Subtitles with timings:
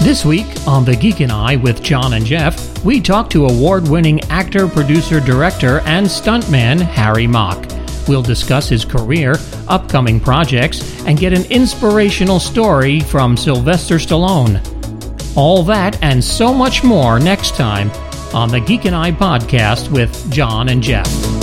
[0.00, 3.88] This week on The Geek and I with John and Jeff, we talk to award
[3.88, 7.66] winning actor, producer, director, and stuntman Harry Mok.
[8.06, 9.34] We'll discuss his career,
[9.66, 14.62] upcoming projects, and get an inspirational story from Sylvester Stallone.
[15.36, 17.90] All that and so much more next time
[18.32, 21.37] on the Geek and I podcast with John and Jeff.